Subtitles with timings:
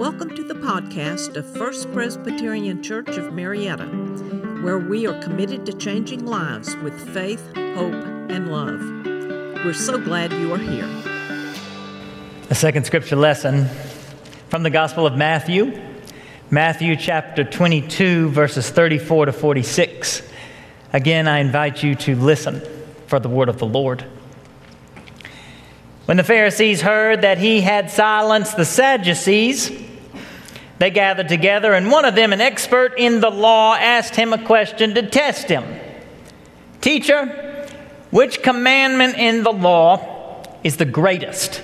[0.00, 3.84] Welcome to the podcast of First Presbyterian Church of Marietta,
[4.62, 8.80] where we are committed to changing lives with faith, hope, and love.
[9.62, 10.88] We're so glad you are here.
[12.48, 13.66] A second scripture lesson
[14.48, 15.78] from the Gospel of Matthew,
[16.48, 20.22] Matthew chapter 22, verses 34 to 46.
[20.94, 22.62] Again, I invite you to listen
[23.06, 24.06] for the word of the Lord.
[26.06, 29.88] When the Pharisees heard that he had silenced the Sadducees,
[30.80, 34.42] they gathered together, and one of them, an expert in the law, asked him a
[34.42, 35.62] question to test him
[36.80, 37.68] Teacher,
[38.10, 41.62] which commandment in the law is the greatest?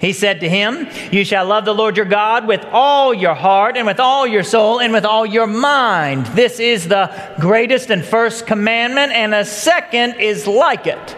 [0.00, 3.76] He said to him, You shall love the Lord your God with all your heart,
[3.76, 6.26] and with all your soul, and with all your mind.
[6.26, 7.08] This is the
[7.38, 11.16] greatest and first commandment, and a second is like it.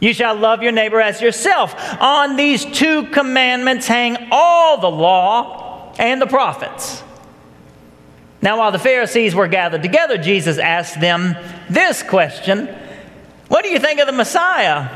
[0.00, 1.74] You shall love your neighbor as yourself.
[1.98, 5.59] On these two commandments hang all the law
[6.00, 7.04] and the prophets.
[8.42, 11.36] Now, while the Pharisees were gathered together, Jesus asked them
[11.68, 12.74] this question
[13.48, 14.88] What do you think of the Messiah?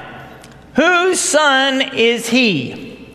[0.75, 3.06] Whose son is he?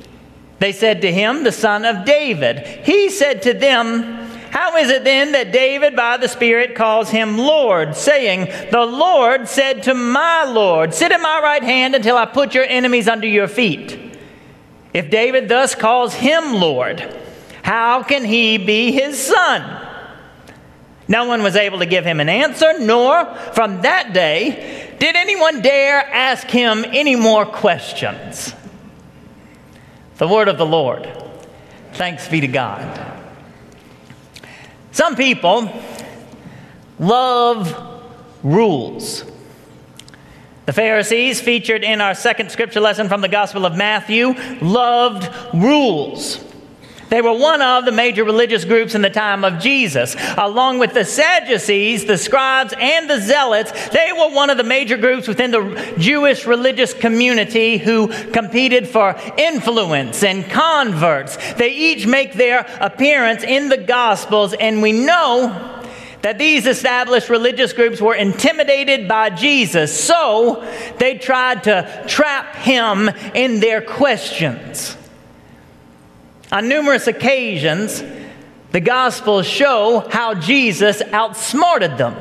[0.59, 2.59] They said to him, The son of David.
[2.85, 4.03] He said to them,
[4.51, 9.47] How is it then that David by the Spirit calls him Lord, saying, The Lord
[9.47, 13.27] said to my Lord, Sit at my right hand until I put your enemies under
[13.27, 13.99] your feet?
[14.93, 17.01] If David thus calls him Lord,
[17.69, 19.61] how can he be his son?
[21.07, 25.61] No one was able to give him an answer, nor from that day did anyone
[25.61, 28.55] dare ask him any more questions.
[30.17, 31.07] The word of the Lord.
[31.93, 33.21] Thanks be to God.
[34.91, 35.71] Some people
[36.97, 38.01] love
[38.41, 39.25] rules.
[40.65, 46.48] The Pharisees, featured in our second scripture lesson from the Gospel of Matthew, loved rules.
[47.09, 50.15] They were one of the major religious groups in the time of Jesus.
[50.37, 54.97] Along with the Sadducees, the scribes, and the zealots, they were one of the major
[54.97, 61.37] groups within the Jewish religious community who competed for influence and converts.
[61.53, 65.75] They each make their appearance in the Gospels, and we know
[66.21, 70.67] that these established religious groups were intimidated by Jesus, so
[70.99, 74.97] they tried to trap him in their questions.
[76.51, 78.03] On numerous occasions,
[78.71, 82.15] the Gospels show how Jesus outsmarted them.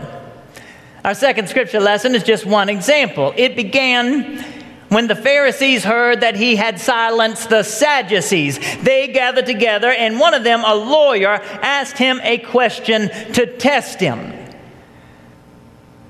[1.04, 3.32] Our second scripture lesson is just one example.
[3.36, 4.44] It began
[4.88, 8.58] when the Pharisees heard that he had silenced the Sadducees.
[8.82, 14.00] They gathered together, and one of them, a lawyer, asked him a question to test
[14.00, 14.34] him.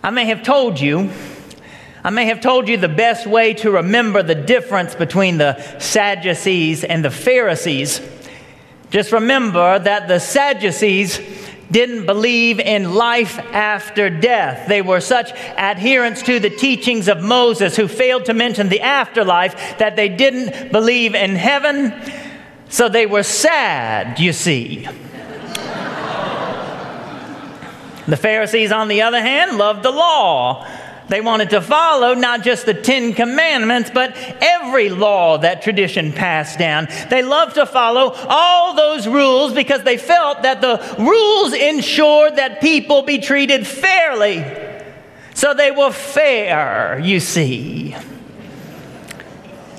[0.02, 1.10] I may have told you
[2.08, 6.82] I may have told you the best way to remember the difference between the Sadducees
[6.82, 8.00] and the Pharisees.
[8.88, 11.20] Just remember that the Sadducees
[11.70, 14.68] didn't believe in life after death.
[14.68, 19.76] They were such adherents to the teachings of Moses who failed to mention the afterlife
[19.76, 21.92] that they didn't believe in heaven.
[22.70, 24.88] So they were sad, you see.
[28.06, 30.66] the Pharisees, on the other hand, loved the law.
[31.08, 36.58] They wanted to follow not just the Ten Commandments, but every law that tradition passed
[36.58, 36.88] down.
[37.08, 42.60] They loved to follow all those rules because they felt that the rules ensured that
[42.60, 44.44] people be treated fairly.
[45.32, 47.96] So they were fair, you see.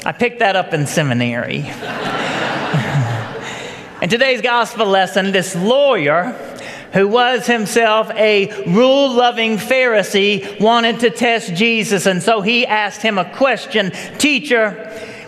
[0.05, 1.57] I picked that up in seminary.
[4.01, 6.48] in today's gospel lesson, this lawyer
[6.93, 12.05] who was himself a rule loving Pharisee, wanted to test Jesus.
[12.05, 14.71] And so he asked him a question Teacher,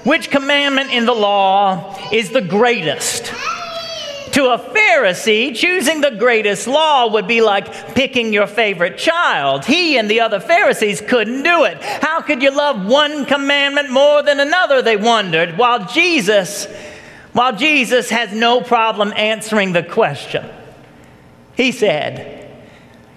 [0.04, 3.34] which commandment in the law is the greatest?
[4.34, 9.66] To a Pharisee, choosing the greatest law would be like picking your favorite child.
[9.66, 11.82] He and the other Pharisees couldn't do it.
[11.82, 14.82] How could you love one commandment more than another?
[14.82, 15.58] They wondered.
[15.58, 16.66] While Jesus,
[17.34, 20.50] while Jesus has no problem answering the question.
[21.56, 22.50] He said,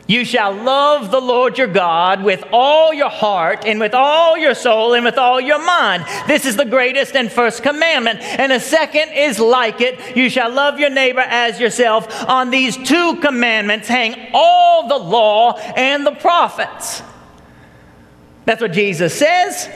[0.07, 4.55] You shall love the Lord your God with all your heart and with all your
[4.55, 6.05] soul and with all your mind.
[6.27, 8.21] This is the greatest and first commandment.
[8.21, 12.29] And a second is like it you shall love your neighbor as yourself.
[12.29, 17.03] On these two commandments hang all the law and the prophets.
[18.45, 19.69] That's what Jesus says.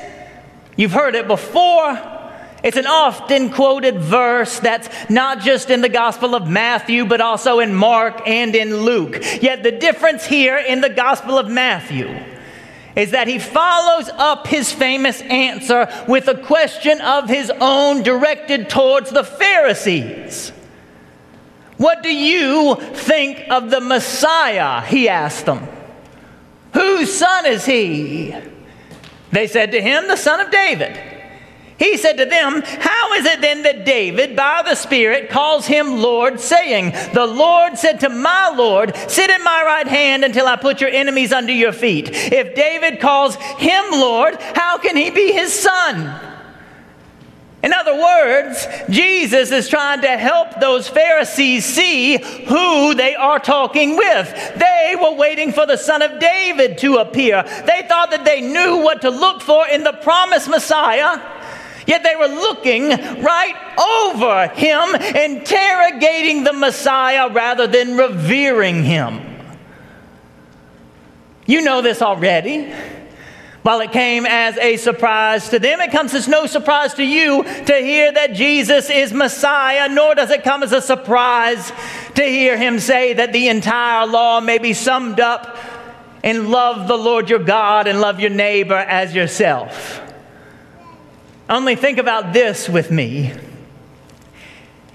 [0.77, 2.18] You've heard it before.
[2.63, 7.61] It's an often quoted verse that's not just in the Gospel of Matthew, but also
[7.61, 9.23] in Mark and in Luke.
[9.41, 12.09] Yet the difference here in the Gospel of Matthew
[12.97, 18.69] is that he follows up his famous answer with a question of his own directed
[18.69, 20.51] towards the Pharisees.
[21.77, 24.81] What do you think of the Messiah?
[24.81, 25.69] He asked them.
[26.75, 28.35] Whose son is he?
[29.31, 31.18] They said to him, The son of David.
[31.79, 35.99] He said to them, How is it then that David, by the Spirit, calls him
[35.99, 40.57] Lord, saying, The Lord said to my Lord, Sit at my right hand until I
[40.57, 42.11] put your enemies under your feet?
[42.11, 46.25] If David calls him Lord, how can he be his son?
[47.63, 53.97] In other words, Jesus is trying to help those Pharisees see who they are talking
[53.97, 54.55] with.
[54.57, 57.43] They were waiting for the Son of David to appear.
[57.43, 61.21] They thought that they knew what to look for in the promised Messiah.
[61.89, 62.91] Yet they were looking
[63.23, 69.23] right over him, interrogating the Messiah rather than revering him.
[71.47, 72.71] You know this already.
[73.63, 77.43] While it came as a surprise to them, it comes as no surprise to you
[77.43, 81.73] to hear that Jesus is Messiah, nor does it come as a surprise
[82.17, 85.57] to hear him say that the entire law may be summed up
[86.23, 90.03] in love the Lord your God and love your neighbor as yourself.
[91.49, 93.33] Only think about this with me.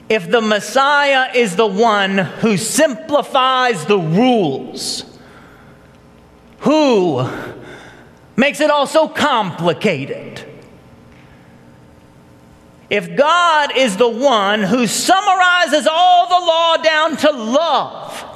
[0.10, 5.06] If the Messiah is the one who simplifies the rules,
[6.60, 7.28] who
[8.36, 10.44] makes it all so complicated.
[12.90, 18.33] If God is the one who summarizes all the law down to love,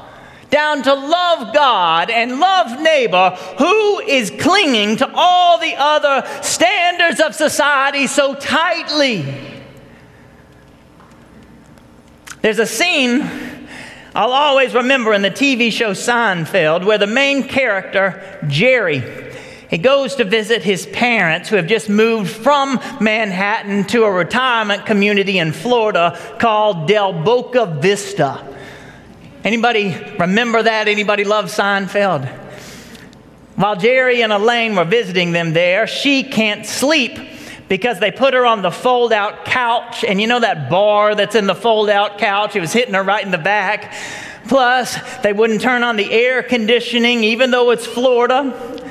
[0.50, 7.20] down to love God and love neighbor, who is clinging to all the other standards
[7.20, 9.26] of society so tightly?
[12.42, 13.58] There's a scene
[14.18, 19.04] I'll always remember in the TV show Seinfeld where the main character, Jerry,
[19.70, 24.88] he goes to visit his parents who have just moved from Manhattan to a retirement
[24.88, 28.44] community in Florida called Del Boca Vista.
[29.48, 30.90] Anybody remember that?
[30.90, 32.28] Anybody love Seinfeld?
[33.56, 37.18] While Jerry and Elaine were visiting them there, she can't sleep
[37.70, 40.04] because they put her on the fold out couch.
[40.04, 42.58] And you know that bar that's in the fold out couch?
[42.58, 43.94] It was hitting her right in the back.
[44.50, 48.87] Plus, they wouldn't turn on the air conditioning, even though it's Florida.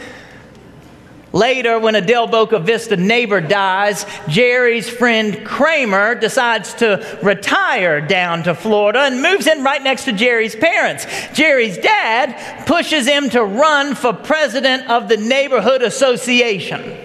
[1.36, 8.44] Later, when a Del Boca Vista neighbor dies, Jerry's friend Kramer decides to retire down
[8.44, 11.04] to Florida and moves in right next to Jerry's parents.
[11.34, 16.96] Jerry's dad pushes him to run for president of the neighborhood association.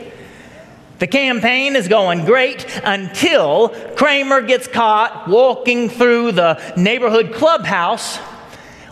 [0.99, 3.67] The campaign is going great until
[3.97, 8.17] Kramer gets caught walking through the neighborhood clubhouse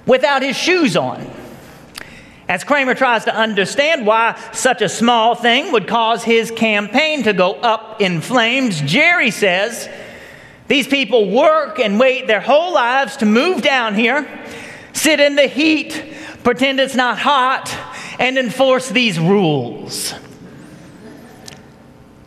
[0.05, 1.38] without his shoes on.
[2.49, 7.31] As Kramer tries to understand why such a small thing would cause his campaign to
[7.31, 9.87] go up in flames, Jerry says,
[10.67, 14.27] These people work and wait their whole lives to move down here,
[14.93, 17.71] sit in the heat, pretend it's not hot,
[18.17, 20.15] and enforce these rules.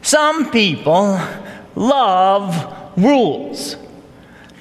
[0.03, 1.21] Some people
[1.75, 3.77] love rules.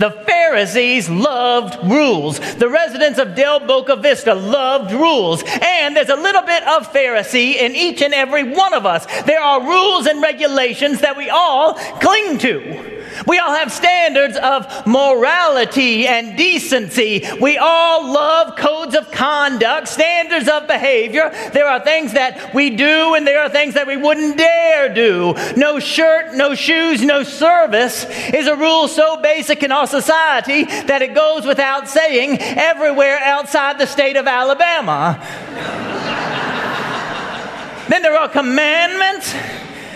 [0.01, 2.39] The Pharisees loved rules.
[2.55, 5.43] The residents of Del Boca Vista loved rules.
[5.61, 9.05] And there's a little bit of Pharisee in each and every one of us.
[9.25, 12.90] There are rules and regulations that we all cling to.
[13.27, 17.25] We all have standards of morality and decency.
[17.39, 21.29] We all love codes of conduct, standards of behavior.
[21.53, 25.35] There are things that we do, and there are things that we wouldn't dare do.
[25.55, 31.01] No shirt, no shoes, no service is a rule so basic in our society that
[31.01, 35.19] it goes without saying everywhere outside the state of Alabama.
[37.89, 39.33] then there are commandments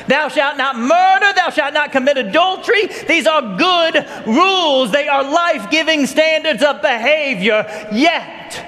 [0.07, 2.87] Thou shalt not murder, thou shalt not commit adultery.
[3.07, 7.65] These are good rules, they are life giving standards of behavior.
[7.91, 8.65] Yet,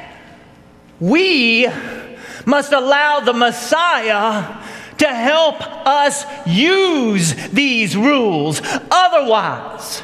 [0.99, 1.67] we
[2.45, 4.55] must allow the Messiah
[4.97, 8.61] to help us use these rules.
[8.89, 10.03] Otherwise,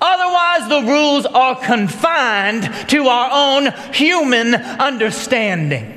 [0.00, 5.93] Otherwise, the rules are confined to our own human understanding.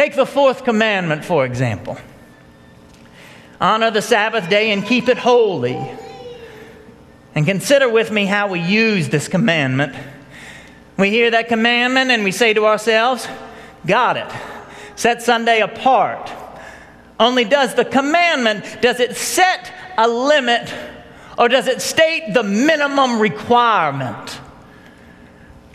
[0.00, 1.98] Take the fourth commandment, for example
[3.60, 5.78] honor the Sabbath day and keep it holy.
[7.34, 9.94] And consider with me how we use this commandment.
[10.96, 13.28] We hear that commandment and we say to ourselves,
[13.84, 14.32] Got it.
[14.96, 16.32] Set Sunday apart.
[17.18, 20.74] Only does the commandment, does it set a limit
[21.36, 24.40] or does it state the minimum requirement?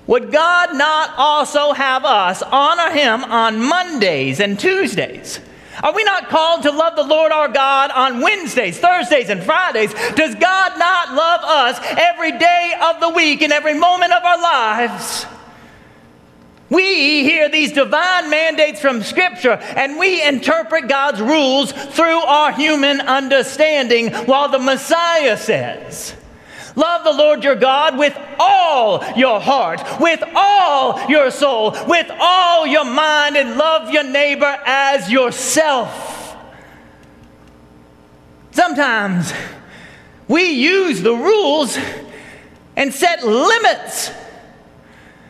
[0.07, 5.39] Would God not also have us honor Him on Mondays and Tuesdays?
[5.83, 9.93] Are we not called to love the Lord our God on Wednesdays, Thursdays, and Fridays?
[10.15, 14.41] Does God not love us every day of the week and every moment of our
[14.41, 15.25] lives?
[16.69, 23.01] We hear these divine mandates from Scripture and we interpret God's rules through our human
[23.01, 26.15] understanding, while the Messiah says,
[26.75, 32.67] Love the Lord your God with all your heart, with all your soul, with all
[32.67, 36.35] your mind, and love your neighbor as yourself.
[38.51, 39.33] Sometimes
[40.27, 41.77] we use the rules
[42.75, 44.11] and set limits.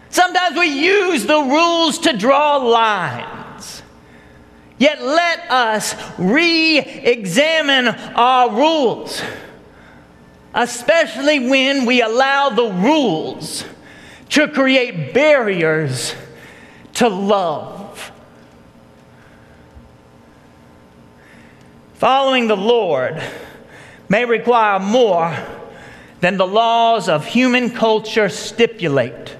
[0.10, 3.84] Sometimes we use the rules to draw lines.
[4.78, 9.22] Yet let us re examine our rules
[10.56, 13.66] especially when we allow the rules
[14.30, 16.16] to create barriers
[16.94, 18.12] to love.
[21.96, 23.22] Following the Lord
[24.08, 25.36] may require more
[26.22, 29.36] than the laws of human culture stipulate.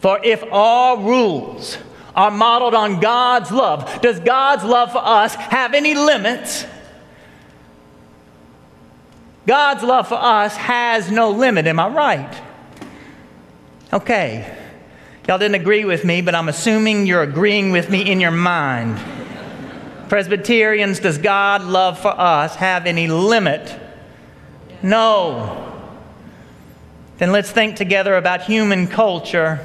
[0.00, 1.76] For if all rules
[2.16, 6.66] are modeled on God's love, does God's love for us have any limits?
[9.46, 11.66] God's love for us has no limit.
[11.66, 12.42] Am I right?
[13.92, 14.58] Okay.
[15.26, 19.00] Y'all didn't agree with me, but I'm assuming you're agreeing with me in your mind.
[20.08, 23.78] Presbyterians, does God love for us have any limit?
[24.82, 25.72] No.
[27.18, 29.64] Then let's think together about human culture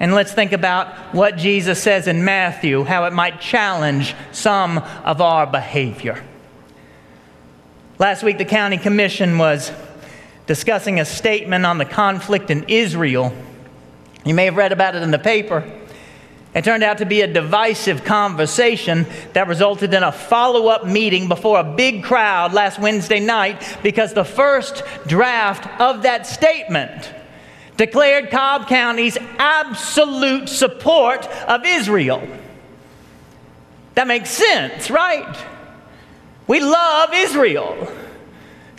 [0.00, 5.20] and let's think about what Jesus says in Matthew, how it might challenge some of
[5.20, 6.22] our behavior.
[7.96, 9.70] Last week, the county commission was
[10.46, 13.32] discussing a statement on the conflict in Israel.
[14.24, 15.70] You may have read about it in the paper.
[16.54, 21.28] It turned out to be a divisive conversation that resulted in a follow up meeting
[21.28, 27.12] before a big crowd last Wednesday night because the first draft of that statement
[27.76, 32.26] declared Cobb County's absolute support of Israel.
[33.94, 35.53] That makes sense, right?
[36.46, 38.03] We love Israel.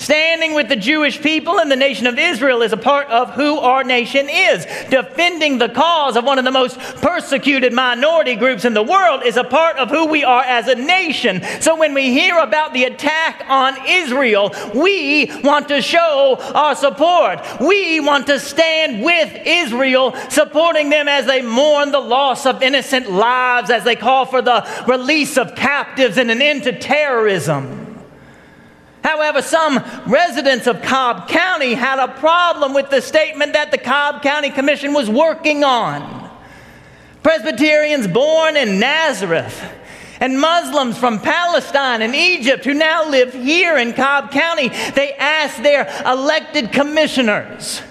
[0.06, 3.58] Standing with the Jewish people and the nation of Israel is a part of who
[3.58, 4.64] our nation is.
[4.92, 9.36] Defending the cause of one of the most persecuted minority groups in the world is
[9.36, 11.42] a part of who we are as a nation.
[11.60, 17.40] So when we hear about the attack on Israel, we want to show our support.
[17.60, 23.10] We want to stand with Israel, supporting them as they mourn the loss of innocent
[23.10, 27.85] lives, as they call for the release of captives and an end to terrorism.
[29.06, 34.24] However, some residents of Cobb County had a problem with the statement that the Cobb
[34.24, 36.28] County Commission was working on.
[37.22, 39.64] Presbyterians born in Nazareth
[40.20, 45.62] and Muslims from Palestine and Egypt who now live here in Cobb County, they asked
[45.62, 47.82] their elected commissioners,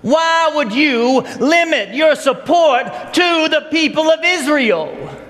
[0.00, 5.25] why would you limit your support to the people of Israel?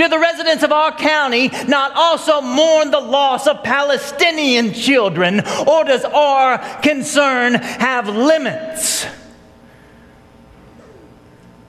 [0.00, 5.84] Do the residents of our county not also mourn the loss of Palestinian children, or
[5.84, 9.04] does our concern have limits?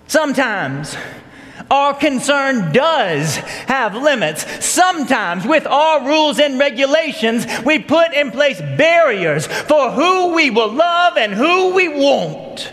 [0.08, 0.96] Sometimes
[1.70, 4.46] our concern does have limits.
[4.64, 10.72] Sometimes, with our rules and regulations, we put in place barriers for who we will
[10.72, 12.72] love and who we won't.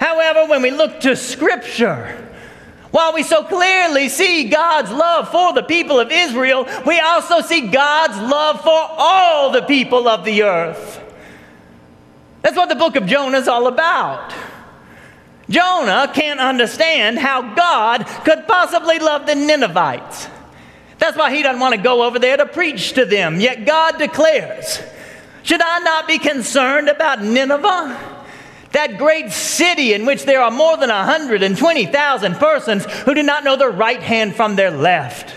[0.00, 2.27] However, when we look to Scripture,
[2.90, 7.68] while we so clearly see God's love for the people of Israel, we also see
[7.68, 11.00] God's love for all the people of the earth.
[12.42, 14.32] That's what the book of Jonah is all about.
[15.50, 20.28] Jonah can't understand how God could possibly love the Ninevites.
[20.98, 23.40] That's why he doesn't want to go over there to preach to them.
[23.40, 24.80] Yet God declares,
[25.42, 28.17] Should I not be concerned about Nineveh?
[28.72, 33.56] That great city in which there are more than 120,000 persons who do not know
[33.56, 35.34] their right hand from their left.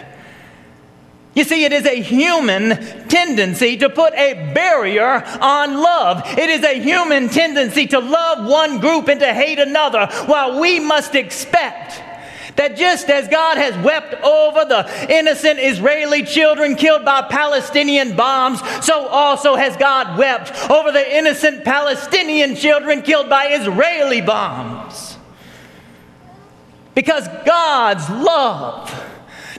[1.33, 2.71] You see, it is a human
[3.07, 6.23] tendency to put a barrier on love.
[6.37, 10.81] It is a human tendency to love one group and to hate another, while we
[10.81, 12.10] must expect
[12.61, 18.61] that just as God has wept over the innocent Israeli children killed by Palestinian bombs,
[18.85, 25.17] so also has God wept over the innocent Palestinian children killed by Israeli bombs.
[26.93, 28.93] Because God's love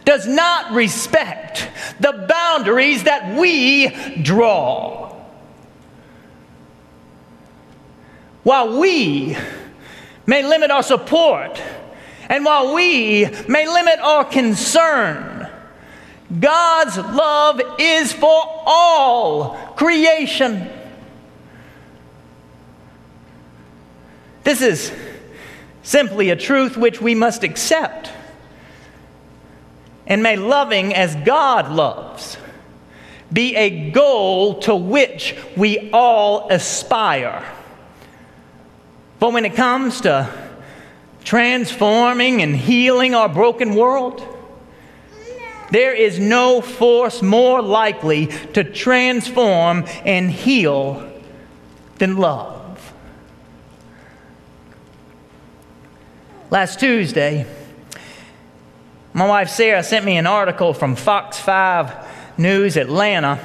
[0.05, 1.69] does not respect
[1.99, 3.89] the boundaries that we
[4.23, 5.13] draw.
[8.45, 9.37] While we
[10.25, 11.61] may limit our support
[12.33, 15.51] And while we may limit our concern,
[16.41, 20.67] God's love is for all creation.
[24.45, 24.91] This is
[25.83, 28.11] simply a truth which we must accept.
[30.07, 32.39] And may loving as God loves
[33.31, 37.45] be a goal to which we all aspire.
[39.19, 40.52] But when it comes to
[41.25, 44.27] transforming and healing our broken world,
[45.71, 51.11] there is no force more likely to transform and heal
[51.99, 52.93] than love.
[56.51, 57.47] Last Tuesday,
[59.15, 63.41] my wife Sarah sent me an article from Fox 5 News Atlanta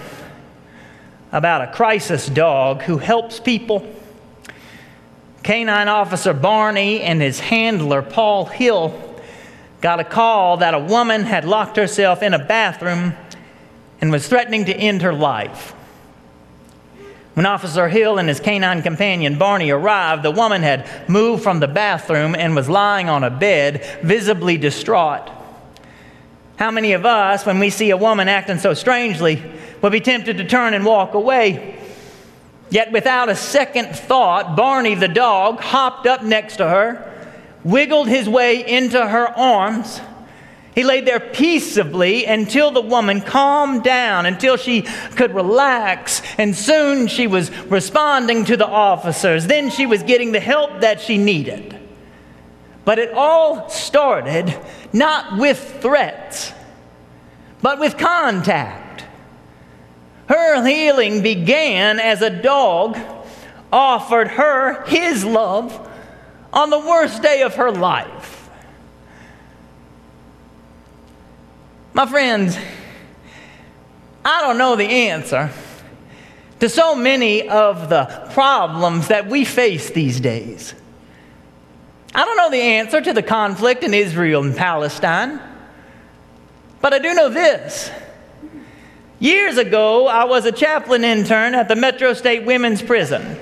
[1.32, 3.88] about a crisis dog who helps people.
[5.48, 8.94] Canine Officer Barney and his handler, Paul Hill,
[9.80, 13.14] got a call that a woman had locked herself in a bathroom
[14.02, 15.72] and was threatening to end her life.
[17.34, 21.68] When Officer Hill and his canine companion Barney arrived, the woman had moved from the
[21.70, 25.32] bathroom and was lying on a bed, visibly distraught.
[26.58, 29.42] How many of us, when we see a woman acting so strangely,
[29.82, 31.77] would be tempted to turn and walk away?
[32.70, 37.14] Yet, without a second thought, Barney the dog hopped up next to her,
[37.64, 40.02] wiggled his way into her arms,
[40.78, 47.08] he lay there peaceably until the woman calmed down, until she could relax, and soon
[47.08, 49.48] she was responding to the officers.
[49.48, 51.76] Then she was getting the help that she needed.
[52.86, 54.56] But it all started
[54.94, 56.54] not with threats,
[57.64, 58.87] but with contact.
[60.28, 62.98] Her healing began as a dog
[63.72, 65.90] offered her his love
[66.52, 68.50] on the worst day of her life.
[71.94, 72.58] My friends,
[74.24, 75.50] I don't know the answer
[76.60, 80.74] to so many of the problems that we face these days.
[82.14, 85.40] I don't know the answer to the conflict in Israel and Palestine,
[86.82, 87.92] but I do know this.
[89.20, 93.40] Years ago, I was a chaplain intern at the Metro State Women's Prison,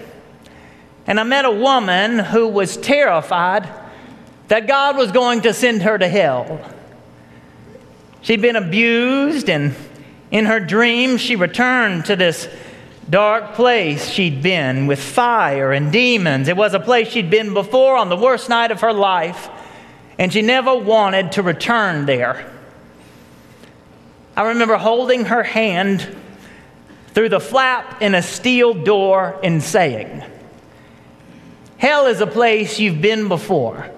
[1.05, 3.67] and I met a woman who was terrified
[4.47, 6.61] that God was going to send her to hell.
[8.21, 9.75] She'd been abused, and
[10.31, 12.47] in her dreams, she returned to this
[13.09, 16.47] dark place she'd been with fire and demons.
[16.47, 19.49] It was a place she'd been before on the worst night of her life,
[20.17, 22.49] and she never wanted to return there.
[24.35, 26.15] I remember holding her hand
[27.09, 30.23] through the flap in a steel door and saying,
[31.77, 33.89] Hell is a place you've been before.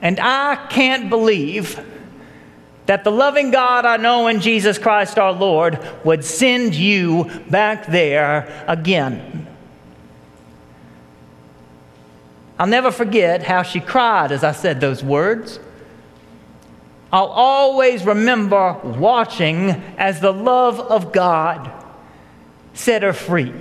[0.00, 1.80] And I can't believe
[2.86, 7.86] that the loving God I know in Jesus Christ our Lord would send you back
[7.86, 9.46] there again.
[12.58, 15.58] I'll never forget how she cried as I said those words.
[17.14, 21.70] I'll always remember watching as the love of God
[22.72, 23.54] set her free.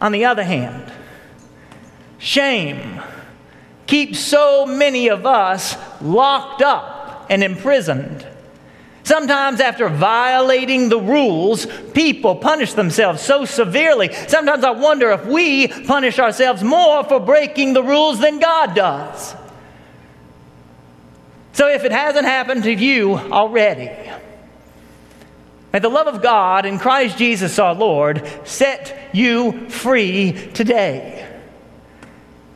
[0.00, 0.92] On the other hand,
[2.18, 3.02] shame
[3.88, 8.24] keeps so many of us locked up and imprisoned.
[9.02, 14.12] Sometimes, after violating the rules, people punish themselves so severely.
[14.28, 19.34] Sometimes I wonder if we punish ourselves more for breaking the rules than God does.
[21.54, 23.88] So, if it hasn't happened to you already,
[25.72, 31.30] may the love of God in Christ Jesus our Lord set you free today.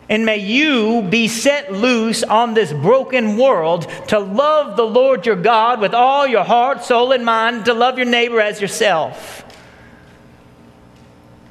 [0.08, 5.36] And may you be set loose on this broken world to love the Lord your
[5.36, 9.44] God with all your heart, soul, and mind, to love your neighbor as yourself.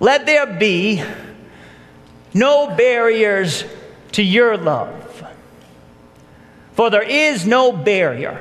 [0.02, 1.02] Let there be
[2.34, 3.64] no barriers
[4.14, 5.07] to your love.
[6.78, 8.40] For there is no barrier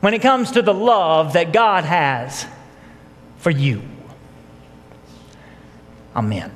[0.00, 2.48] when it comes to the love that God has
[3.36, 3.80] for you.
[6.16, 6.50] Amen.